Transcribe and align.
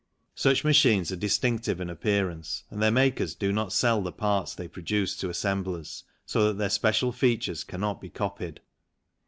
Such 0.33 0.63
machines 0.63 1.11
are 1.11 1.15
distinctive 1.15 1.79
in 1.79 1.87
appearance 1.87 2.63
and 2.71 2.81
their 2.81 2.89
makers 2.89 3.35
do 3.35 3.51
not 3.51 3.71
sell 3.71 4.01
the 4.01 4.11
parts 4.11 4.55
they 4.55 4.67
produce 4.67 5.15
to 5.17 5.29
assemblers, 5.29 6.05
so 6.25 6.47
that 6.47 6.57
their 6.57 6.71
special 6.71 7.11
features 7.11 7.63
cannot 7.63 8.01
be 8.01 8.09
copied. 8.09 8.61